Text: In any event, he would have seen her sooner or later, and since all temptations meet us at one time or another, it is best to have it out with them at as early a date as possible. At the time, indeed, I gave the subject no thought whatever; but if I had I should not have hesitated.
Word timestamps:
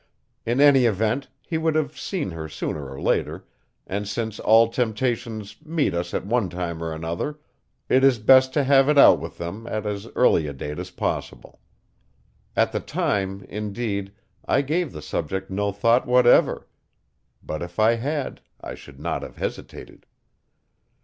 In 0.47 0.59
any 0.59 0.85
event, 0.85 1.27
he 1.43 1.59
would 1.59 1.75
have 1.75 1.95
seen 1.95 2.31
her 2.31 2.49
sooner 2.49 2.89
or 2.89 2.99
later, 2.99 3.45
and 3.85 4.07
since 4.07 4.39
all 4.39 4.67
temptations 4.67 5.57
meet 5.63 5.93
us 5.93 6.15
at 6.15 6.25
one 6.25 6.49
time 6.49 6.81
or 6.81 6.91
another, 6.91 7.37
it 7.87 8.03
is 8.03 8.17
best 8.17 8.51
to 8.55 8.63
have 8.63 8.89
it 8.89 8.97
out 8.97 9.19
with 9.19 9.37
them 9.37 9.67
at 9.67 9.85
as 9.85 10.07
early 10.15 10.47
a 10.47 10.53
date 10.53 10.79
as 10.79 10.89
possible. 10.89 11.59
At 12.55 12.71
the 12.71 12.79
time, 12.79 13.43
indeed, 13.47 14.11
I 14.43 14.63
gave 14.63 14.91
the 14.91 15.03
subject 15.03 15.51
no 15.51 15.71
thought 15.71 16.07
whatever; 16.07 16.67
but 17.43 17.61
if 17.61 17.77
I 17.77 17.93
had 17.97 18.41
I 18.59 18.73
should 18.73 18.99
not 18.99 19.21
have 19.21 19.37
hesitated. 19.37 20.07